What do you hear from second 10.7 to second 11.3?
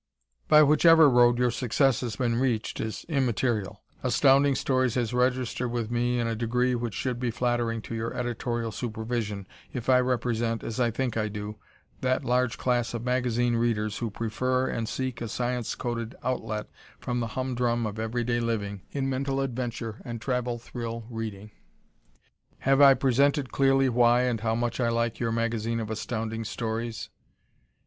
I think I